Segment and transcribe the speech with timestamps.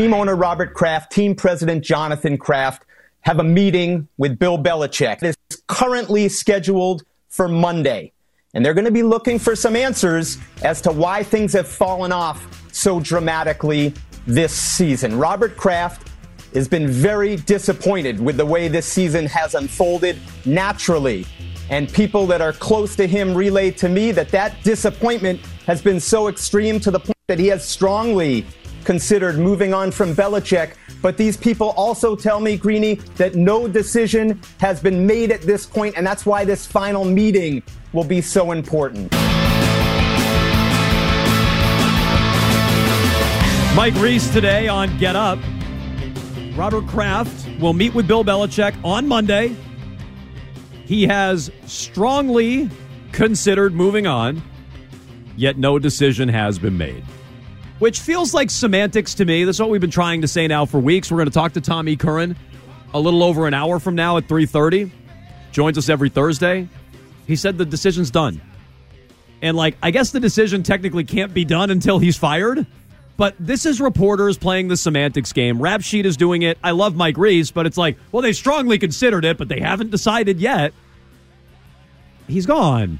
[0.00, 2.86] Team owner Robert Kraft, team president Jonathan Kraft
[3.20, 5.22] have a meeting with Bill Belichick.
[5.22, 8.12] It is currently scheduled for Monday.
[8.54, 12.12] And they're going to be looking for some answers as to why things have fallen
[12.12, 13.92] off so dramatically
[14.26, 15.18] this season.
[15.18, 16.08] Robert Kraft
[16.54, 21.26] has been very disappointed with the way this season has unfolded naturally.
[21.68, 26.00] And people that are close to him relayed to me that that disappointment has been
[26.00, 28.46] so extreme to the point that he has strongly
[28.84, 30.74] considered moving on from Belichick.
[31.02, 35.66] But these people also tell me, Greeny, that no decision has been made at this
[35.66, 39.10] point, and that's why this final meeting will be so important.
[43.74, 45.38] Mike Reiss today on Get Up.
[46.54, 49.56] Robert Kraft will meet with Bill Belichick on Monday.
[50.84, 52.68] He has strongly
[53.12, 54.42] considered moving on,
[55.36, 57.04] yet no decision has been made.
[57.80, 59.42] Which feels like semantics to me.
[59.44, 61.10] That's what we've been trying to say now for weeks.
[61.10, 62.36] We're going to talk to Tommy Curran
[62.92, 64.90] a little over an hour from now at 3:30.
[65.52, 66.68] Joins us every Thursday.
[67.26, 68.40] He said the decision's done.
[69.42, 72.66] And like I guess the decision technically can't be done until he's fired.
[73.16, 75.60] But this is reporters playing the semantics game.
[75.60, 76.58] Rap Sheet is doing it.
[76.64, 79.90] I love Mike Reiss, but it's like, well, they strongly considered it, but they haven't
[79.90, 80.72] decided yet.
[82.28, 82.98] He's gone.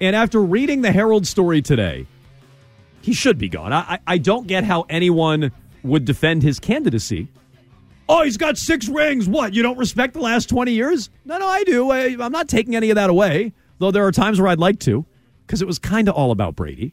[0.00, 2.06] And after reading the Herald story today,
[3.00, 3.72] he should be gone.
[3.72, 5.52] I, I don't get how anyone
[5.82, 7.28] would defend his candidacy.
[8.08, 9.28] Oh, he's got six rings.
[9.28, 9.54] What?
[9.54, 11.10] You don't respect the last 20 years?
[11.24, 11.90] No, no, I do.
[11.90, 14.80] I, I'm not taking any of that away, though there are times where I'd like
[14.80, 15.06] to,
[15.46, 16.92] because it was kind of all about Brady.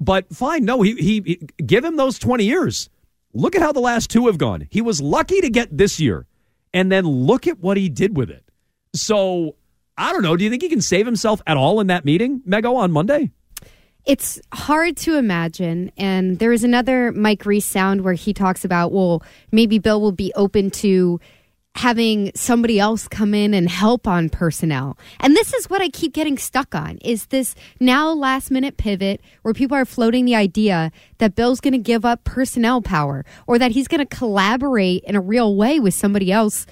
[0.00, 2.90] But fine, no, he, he, he give him those 20 years.
[3.32, 4.66] Look at how the last two have gone.
[4.70, 6.26] He was lucky to get this year,
[6.74, 8.44] and then look at what he did with it.
[8.94, 9.54] So
[9.96, 10.36] I don't know.
[10.36, 13.30] Do you think he can save himself at all in that meeting, Mego, on Monday?
[14.10, 15.92] It's hard to imagine.
[15.96, 19.22] And there is another Mike Reiss sound where he talks about, well,
[19.52, 21.20] maybe Bill will be open to
[21.76, 24.98] having somebody else come in and help on personnel.
[25.20, 29.20] And this is what I keep getting stuck on is this now last minute pivot
[29.42, 33.60] where people are floating the idea that Bill's going to give up personnel power or
[33.60, 36.66] that he's going to collaborate in a real way with somebody else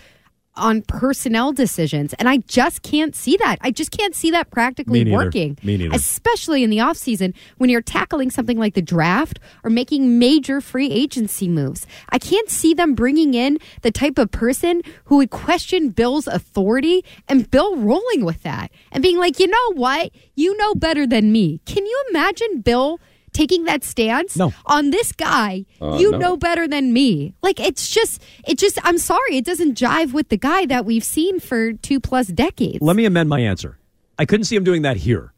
[0.59, 2.13] on personnel decisions.
[2.15, 3.57] And I just can't see that.
[3.61, 5.57] I just can't see that practically working.
[5.63, 5.95] Me neither.
[5.95, 10.91] Especially in the offseason when you're tackling something like the draft or making major free
[10.91, 11.87] agency moves.
[12.11, 17.05] I can't see them bringing in the type of person who would question Bill's authority
[17.29, 20.11] and Bill rolling with that and being like, you know what?
[20.35, 21.61] You know better than me.
[21.65, 23.01] Can you imagine Bill?
[23.39, 24.53] Taking that stance No.
[24.67, 26.19] on this guy, Uh, you no.
[26.19, 27.35] know better than me.
[27.41, 28.79] Like it's just, it just.
[28.83, 32.79] I'm sorry, it doesn't jive with the guy that we've seen for two plus decades.
[32.83, 33.79] Let me amend my answer.
[34.19, 35.33] I couldn't see him doing that here.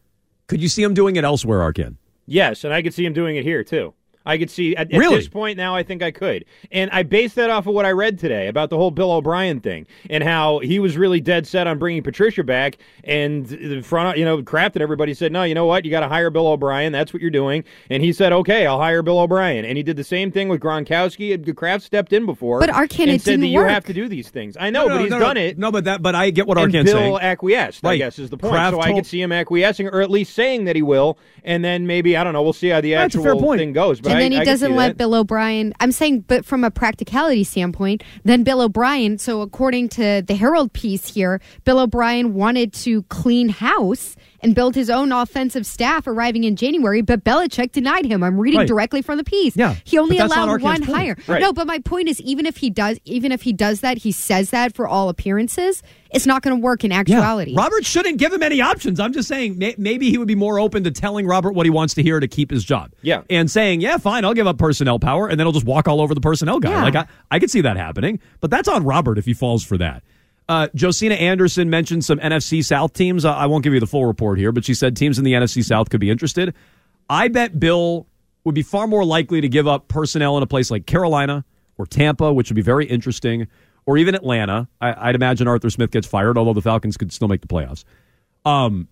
[0.48, 1.96] Could you see him doing it elsewhere, Arcand?
[2.26, 3.92] Yes, and I could see him doing it here too.
[4.30, 5.74] I could see at, at this point now.
[5.74, 8.70] I think I could, and I based that off of what I read today about
[8.70, 12.44] the whole Bill O'Brien thing and how he was really dead set on bringing Patricia
[12.44, 12.78] back.
[13.04, 15.84] And the front, you know, Kraft and everybody said, "No, you know what?
[15.84, 16.92] You got to hire Bill O'Brien.
[16.92, 19.96] That's what you're doing." And he said, "Okay, I'll hire Bill O'Brien." And he did
[19.96, 21.54] the same thing with Gronkowski.
[21.56, 23.71] Kraft stepped in before, But Arcand, and said didn't that you work.
[23.71, 24.56] have to do these things.
[24.59, 25.59] I know, but he's done it.
[25.59, 26.03] No, but that.
[26.03, 27.18] But I get what and Arcand's Bill saying.
[27.21, 27.97] acquiesced, I Right.
[27.98, 28.53] guess, is the point.
[28.53, 31.18] Kraft so I told- could see him acquiescing, or at least saying that he will,
[31.44, 32.42] and then maybe I don't know.
[32.42, 33.59] We'll see how the That's actual fair point.
[33.59, 34.00] thing goes.
[34.00, 34.96] But and I, then he I doesn't let that.
[34.98, 35.74] Bill O'Brien.
[35.80, 39.18] I'm saying, but from a practicality standpoint, then Bill O'Brien.
[39.18, 44.75] So according to the Herald piece here, Bill O'Brien wanted to clean house and build
[44.75, 48.22] his own offensive staff arriving in January, but Belichick denied him.
[48.22, 48.69] I'm reading Right.
[48.69, 49.57] directly from the piece.
[49.57, 50.97] Yeah, He only but that's not allowed one point.
[50.97, 51.16] hire.
[51.27, 51.41] Right.
[51.42, 54.13] No, but my point is even if he does even if he does that, he
[54.13, 57.54] says that for all appearances, it's not going to work in actuality.
[57.54, 58.98] Robert shouldn't give him any options.
[58.98, 61.71] I'm just saying may- maybe he would be more open to telling Robert what he
[61.71, 62.92] wants to hear to keep his job.
[63.03, 63.22] Yeah.
[63.31, 66.01] And saying, yeah, fine, I'll give up personnel power, and then he'll just walk all
[66.01, 66.71] over the personnel guy.
[66.71, 66.83] Yeah.
[66.83, 69.77] Like, I, I could see that happening, but that's on Robert if he falls for
[69.78, 70.03] that.
[70.50, 73.24] Uh, Josina Anderson mentioned some NFC South teams.
[73.24, 75.62] I won't give you the full report here, but she said teams in the NFC
[75.62, 76.54] South could be interested.
[77.08, 78.08] I bet Bill
[78.42, 81.44] would be far more likely to give up personnel in a place like Carolina
[81.78, 83.47] or Tampa, which would be very interesting,
[83.86, 84.66] or even Atlanta.
[84.80, 87.84] I, I'd imagine Arthur Smith gets fired, although the Falcons could still make the playoffs.
[88.44, 88.88] Um,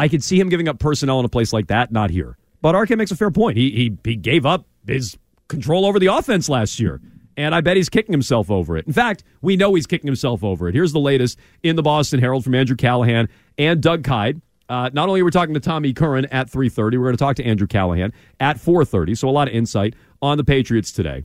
[0.00, 2.36] I could see him giving up personnel in a place like that, not here.
[2.60, 3.56] But Arcand makes a fair point.
[3.56, 7.00] He, he he gave up his control over the offense last year.
[7.36, 8.86] And I bet he's kicking himself over it.
[8.86, 10.74] In fact, we know he's kicking himself over it.
[10.74, 14.42] Here's the latest in the Boston Herald from Andrew Callahan and Doug Kyed.
[14.68, 17.36] Uh, not only are we talking to Tommy Curran at 3.30, we're going to talk
[17.36, 19.16] to Andrew Callahan at 4.30.
[19.18, 21.24] So a lot of insight on the Patriots today.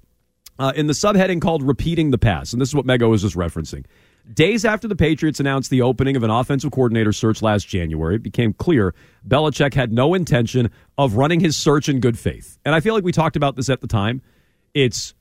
[0.60, 3.36] Uh, in the subheading called Repeating the Past, and this is what Mego was just
[3.36, 3.86] referencing.
[4.34, 8.24] Days after the Patriots announced the opening of an offensive coordinator search last January, it
[8.24, 8.94] became clear
[9.26, 12.58] Belichick had no intention of running his search in good faith.
[12.66, 14.22] And I feel like we talked about this at the time.
[14.74, 15.14] It's,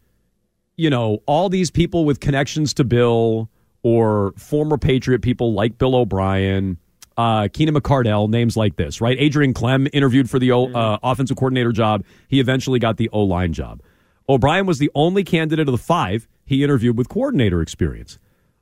[0.76, 3.48] you know, all these people with connections to Bill
[3.82, 6.78] or former Patriot people like Bill O'Brien,
[7.16, 9.16] uh, Keenan McCardell, names like this, right?
[9.18, 12.04] Adrian Klemm interviewed for the O- uh, offensive coordinator job.
[12.28, 13.80] He eventually got the O line job.
[14.28, 18.18] O'Brien was the only candidate of the five he interviewed with coordinator experience.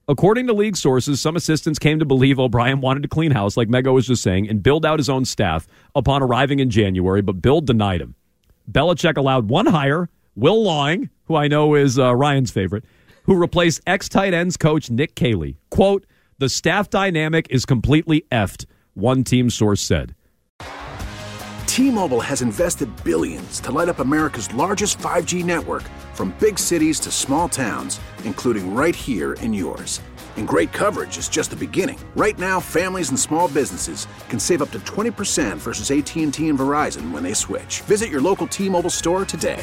[0.06, 3.68] According to league sources, some assistants came to believe O'Brien wanted to clean house, like
[3.68, 7.40] Mego was just saying, and build out his own staff upon arriving in January, but
[7.40, 8.14] Bill denied him.
[8.70, 12.84] Belichick allowed one hire, Will Lawing, who I know is uh, Ryan's favorite,
[13.24, 15.58] who replaced ex tight ends coach Nick Caley.
[15.70, 16.06] Quote,
[16.38, 20.14] the staff dynamic is completely effed, one team source said.
[21.66, 25.82] T-Mobile has invested billions to light up America's largest 5G network
[26.12, 30.00] from big cities to small towns, including right here in yours.
[30.36, 31.98] And great coverage is just the beginning.
[32.14, 37.10] Right now, families and small businesses can save up to 20% versus AT&T and Verizon
[37.10, 37.80] when they switch.
[37.82, 39.62] Visit your local T-Mobile store today.